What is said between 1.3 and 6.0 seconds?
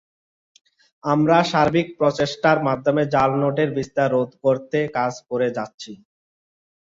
সার্বিক প্রচেষ্টার মাধ্যমে জাল নোটের বিস্তার রোধ করতে কাজ করে যাচ্ছি।